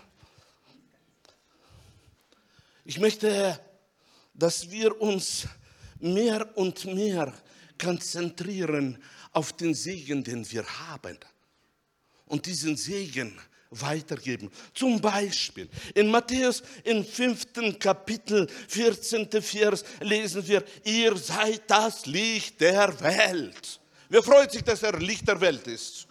[2.85, 3.59] Ich möchte,
[4.33, 5.47] dass wir uns
[5.99, 7.33] mehr und mehr
[7.81, 11.17] konzentrieren auf den Segen, den wir haben.
[12.25, 13.39] Und diesen Segen
[13.71, 14.51] weitergeben.
[14.73, 19.29] Zum Beispiel in Matthäus im fünften Kapitel, 14.
[19.41, 23.79] Vers lesen wir, ihr seid das Licht der Welt.
[24.09, 26.07] Wer freut sich, dass er Licht der Welt ist?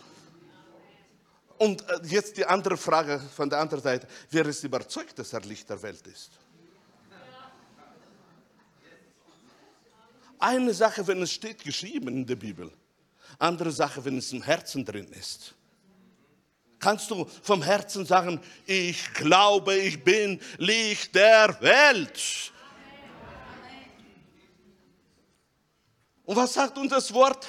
[1.59, 4.07] Und äh, jetzt die andere Frage von der anderen Seite.
[4.31, 6.31] Wer ist überzeugt, dass er Licht der Welt ist?
[10.39, 12.71] Eine Sache, wenn es steht geschrieben in der Bibel.
[13.39, 15.55] Andere Sache, wenn es im Herzen drin ist.
[16.79, 22.53] Kannst du vom Herzen sagen, ich glaube, ich bin Licht der Welt.
[26.25, 27.49] Und was sagt uns das Wort?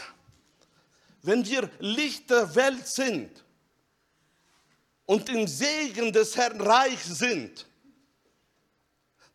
[1.22, 3.44] Wenn wir Licht der Welt sind
[5.06, 7.68] und im Segen des Herrn reich sind,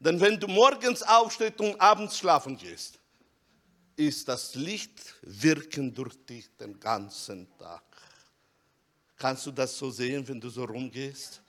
[0.01, 2.99] denn wenn du morgens aufstehst und abends schlafen gehst,
[3.97, 7.83] ist das Licht wirken durch dich den ganzen Tag.
[9.17, 11.41] Kannst du das so sehen, wenn du so rumgehst?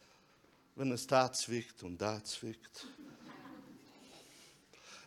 [0.76, 2.88] Wenn es da zwickt und da zwickt.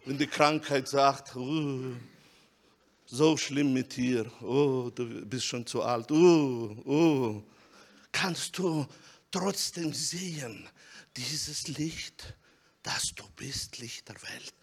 [0.04, 1.94] Wenn die Krankheit sagt, uh,
[3.04, 7.42] so schlimm mit dir, oh, du bist schon zu alt, uh, uh,
[8.10, 8.86] kannst du
[9.30, 10.68] trotzdem sehen,
[11.16, 12.34] dieses Licht,
[12.82, 14.54] dass du bist Licht der Welt.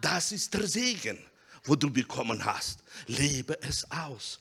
[0.00, 1.18] Das ist der Segen,
[1.66, 2.80] wo du bekommen hast.
[3.06, 4.40] Lebe es aus.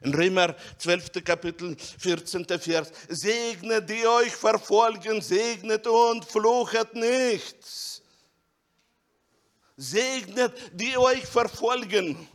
[0.00, 1.24] In Römer 12.
[1.24, 2.46] Kapitel 14.
[2.60, 2.92] Vers.
[3.08, 7.56] Segnet die euch verfolgen, segnet und fluchet nicht.
[9.76, 12.28] Segnet die euch verfolgen.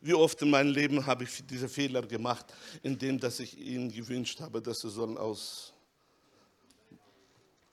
[0.00, 2.46] Wie oft in meinem Leben habe ich diese Fehler gemacht,
[2.82, 5.72] indem dass ich ihnen gewünscht habe, dass sie sollen aus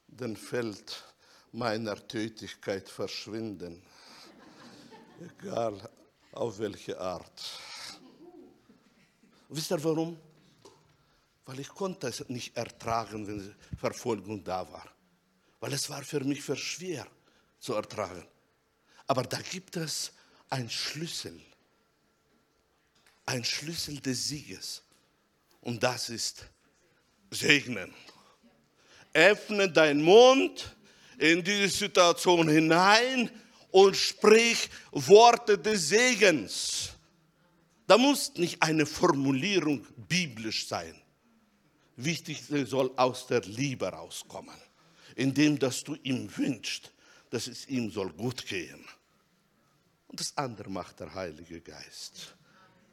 [0.08, 1.04] dem Feld
[1.52, 3.82] meiner Tätigkeit verschwinden.
[5.20, 5.90] Egal,
[6.32, 7.60] auf welche Art.
[9.50, 10.18] Wisst ihr warum?
[11.46, 14.90] Weil ich konnte es nicht ertragen, wenn Verfolgung da war.
[15.60, 17.06] Weil es war für mich für schwer
[17.60, 18.26] zu ertragen.
[19.08, 20.14] Aber da gibt es
[20.50, 21.40] einen Schlüssel.
[23.26, 24.82] Ein Schlüssel des Sieges.
[25.60, 26.46] Und das ist
[27.30, 27.94] Segnen.
[29.14, 30.76] Öffne deinen Mund
[31.22, 33.30] in diese Situation hinein
[33.70, 36.90] und sprich Worte des Segens.
[37.86, 41.00] Da muss nicht eine Formulierung biblisch sein.
[41.96, 44.56] Wichtig soll aus der Liebe rauskommen,
[45.16, 46.92] indem dass du ihm wünschst,
[47.30, 48.84] dass es ihm soll gut gehen.
[50.08, 52.36] Und das andere macht der Heilige Geist.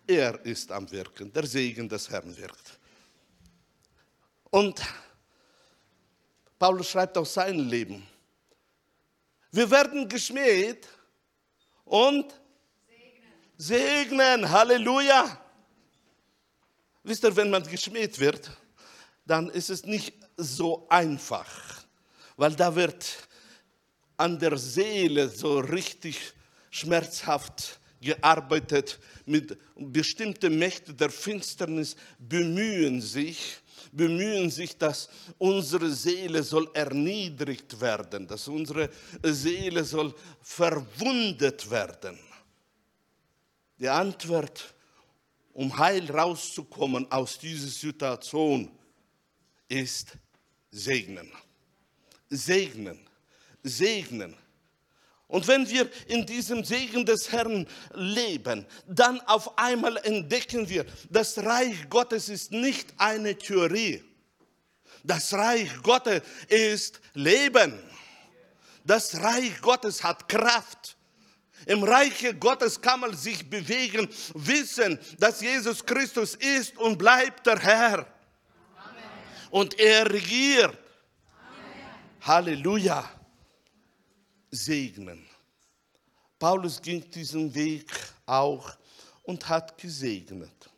[0.07, 2.79] Er ist am Wirken, der Segen des Herrn wirkt.
[4.51, 4.83] Und
[6.59, 8.07] Paulus schreibt aus seinem Leben,
[9.51, 10.87] wir werden geschmäht
[11.85, 12.33] und
[13.57, 14.41] segnen.
[14.41, 14.51] segnen.
[14.51, 15.41] Halleluja.
[17.03, 18.51] Wisst ihr, wenn man geschmäht wird,
[19.25, 21.49] dann ist es nicht so einfach,
[22.37, 23.29] weil da wird
[24.17, 26.35] an der Seele so richtig
[26.71, 28.99] schmerzhaft gearbeitet.
[29.27, 33.59] Mit bestimmten Mächten der Finsternis bemühen sich,
[33.93, 38.91] bemühen sich, dass unsere Seele soll erniedrigt werden, dass unsere
[39.23, 42.19] Seele soll verwundet werden.
[43.79, 44.75] Die Antwort,
[45.53, 48.71] um heil rauszukommen aus dieser Situation,
[49.69, 50.17] ist
[50.71, 51.31] segnen.
[52.29, 52.99] Segnen.
[53.63, 54.35] Segnen.
[55.29, 61.37] Und wenn wir in diesem Segen des Herrn leben, dann auf einmal entdecken wir, das
[61.39, 64.03] Reich Gottes ist nicht eine Theorie.
[65.05, 67.79] Das Reich Gottes ist Leben.
[68.85, 70.97] Das Reich Gottes hat Kraft.
[71.67, 77.59] Im Reich Gottes kann man sich bewegen, wissen, dass Jesus Christus ist und bleibt der
[77.59, 77.99] Herr.
[77.99, 78.07] Amen.
[79.51, 80.73] Und er regiert.
[80.73, 82.23] Amen.
[82.23, 83.18] Halleluja
[84.51, 85.27] segnen.
[86.39, 87.91] Paulus ging diesen Weg
[88.27, 88.71] auch
[89.25, 90.71] und hat gesegnet.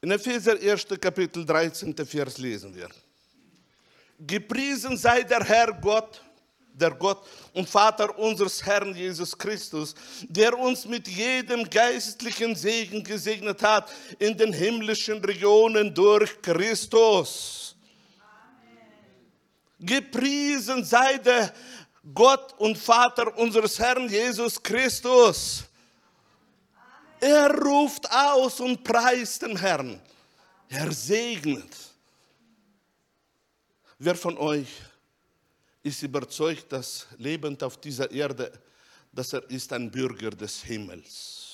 [0.00, 0.86] In Epheser 1.
[1.00, 1.94] Kapitel 13.
[2.06, 2.88] Vers lesen wir.
[4.18, 6.22] Gepriesen sei der Herr Gott,
[6.72, 9.94] der Gott und Vater unseres Herrn Jesus Christus,
[10.28, 17.73] der uns mit jedem geistlichen Segen gesegnet hat in den himmlischen Regionen durch Christus
[19.84, 21.52] Gepriesen sei der
[22.12, 25.64] Gott und Vater unseres Herrn Jesus Christus.
[27.20, 30.00] Er ruft aus und preist den Herrn.
[30.68, 31.74] Er segnet.
[33.98, 34.68] Wer von euch
[35.82, 38.52] ist überzeugt, dass lebend auf dieser Erde,
[39.12, 41.44] dass er ist ein Bürger des Himmels.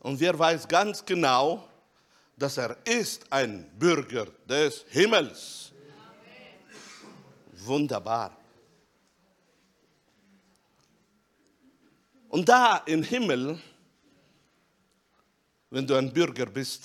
[0.00, 1.69] Und wer weiß ganz genau,
[2.40, 5.72] dass er ist ein Bürger des Himmels.
[7.52, 8.34] Wunderbar.
[12.30, 13.60] Und da im Himmel,
[15.68, 16.84] wenn du ein Bürger bist,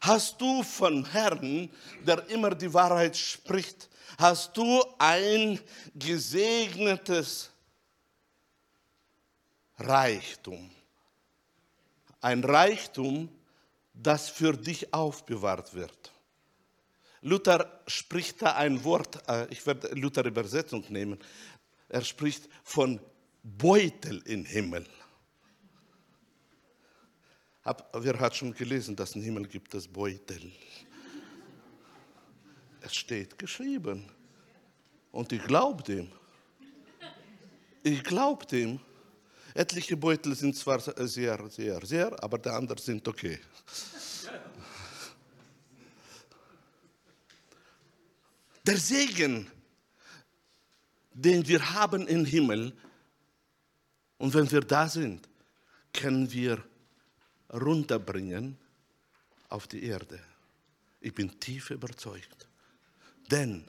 [0.00, 1.68] hast du von Herrn,
[2.06, 5.60] der immer die Wahrheit spricht, hast du ein
[5.94, 7.50] gesegnetes
[9.76, 10.70] Reichtum.
[12.22, 13.28] Ein Reichtum,
[14.00, 16.12] das für dich aufbewahrt wird.
[17.20, 21.18] Luther spricht da ein Wort, äh, ich werde Luther Übersetzung nehmen,
[21.88, 23.00] er spricht von
[23.42, 24.86] Beutel im Himmel.
[27.92, 30.52] wer hat schon gelesen, dass im Himmel gibt es Beutel?
[32.80, 34.04] Es steht geschrieben.
[35.10, 36.10] Und ich glaube dem.
[37.82, 38.80] Ich glaube dem.
[39.58, 43.40] Etliche Beutel sind zwar sehr, sehr, sehr, aber die anderen sind okay.
[48.64, 49.50] Der Segen,
[51.12, 52.72] den wir haben im Himmel,
[54.18, 55.28] und wenn wir da sind,
[55.92, 56.62] können wir
[57.52, 58.56] runterbringen
[59.48, 60.20] auf die Erde.
[61.00, 62.46] Ich bin tief überzeugt.
[63.28, 63.68] Denn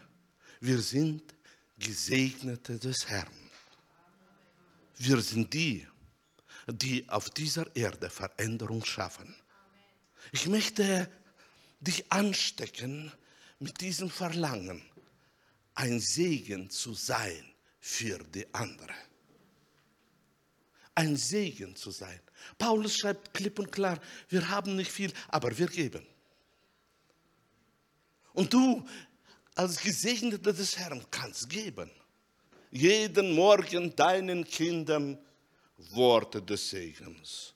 [0.59, 1.33] wir sind
[1.79, 3.49] Gesegnete des Herrn.
[5.02, 5.88] Wir sind die,
[6.68, 9.34] die auf dieser Erde Veränderung schaffen.
[10.34, 11.10] Ich möchte
[11.80, 13.10] dich anstecken
[13.60, 14.84] mit diesem Verlangen,
[15.74, 17.45] ein Segen zu sein
[17.80, 18.93] für die andere.
[20.95, 22.20] Ein Segen zu sein.
[22.58, 26.06] Paulus schreibt klipp und klar, wir haben nicht viel, aber wir geben.
[28.34, 28.86] Und du
[29.56, 31.89] als Gesegneter des Herrn kannst geben.
[32.72, 35.17] Jeden Morgen deinen Kindern
[35.91, 37.53] Worte des Segens.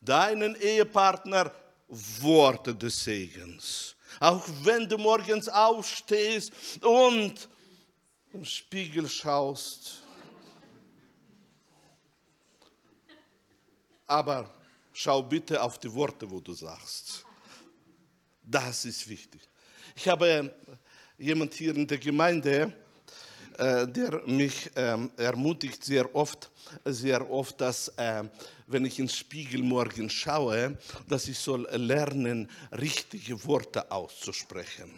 [0.00, 1.52] Deinen Ehepartner
[1.88, 3.96] Worte des Segens.
[4.20, 6.52] Auch wenn du morgens aufstehst
[6.82, 7.48] und
[8.32, 10.02] im Spiegel schaust.
[14.06, 14.54] Aber
[14.92, 17.24] schau bitte auf die Worte, wo du sagst.
[18.42, 19.40] Das ist wichtig.
[19.94, 20.54] Ich habe
[21.18, 22.72] jemand hier in der Gemeinde,
[23.58, 26.50] der mich ähm, ermutigt sehr oft,
[26.84, 28.24] sehr oft, dass äh,
[28.66, 30.76] wenn ich ins Spiegel morgen schaue,
[31.08, 34.90] dass ich soll lernen, richtige Worte auszusprechen.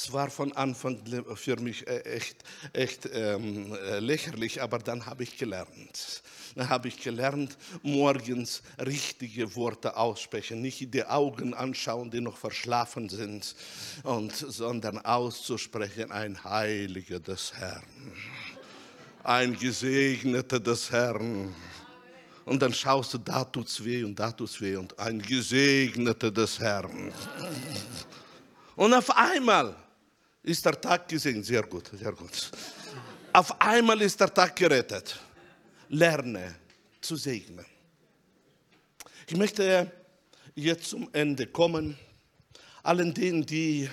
[0.00, 1.00] Es war von Anfang
[1.34, 6.22] für mich äh, echt, echt ähm, lächerlich, aber dann habe ich gelernt.
[6.54, 13.08] Dann habe ich gelernt, morgens richtige Worte aussprechen, nicht die Augen anschauen, die noch verschlafen
[13.08, 13.56] sind,
[14.04, 17.82] und, sondern auszusprechen, ein Heiliger des Herrn,
[19.24, 21.52] ein Gesegneter des Herrn.
[22.44, 26.60] Und dann schaust du, da tut's weh und da tut's weh und ein Gesegneter des
[26.60, 27.12] Herrn.
[28.76, 29.74] Und auf einmal
[30.42, 31.44] ist der Tag gesegnet.
[31.44, 32.50] Sehr gut, sehr gut.
[33.32, 35.18] Auf einmal ist der Tag gerettet.
[35.88, 36.54] Lerne
[37.00, 37.64] zu segnen.
[39.26, 39.92] Ich möchte
[40.54, 41.98] jetzt zum Ende kommen.
[42.82, 43.88] Allen denen, die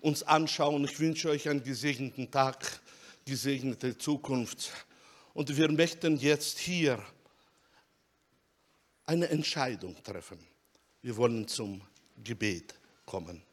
[0.00, 2.80] uns anschauen, ich wünsche euch einen gesegneten Tag,
[3.24, 4.72] gesegnete Zukunft.
[5.32, 7.00] Und wir möchten jetzt hier
[9.06, 10.38] eine Entscheidung treffen.
[11.02, 11.80] Wir wollen zum
[12.22, 12.74] Gebet
[13.06, 13.44] kommen.